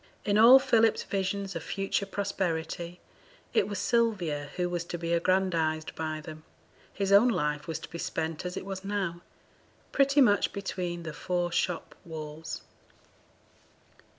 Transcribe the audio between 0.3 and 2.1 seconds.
all Philip's visions of future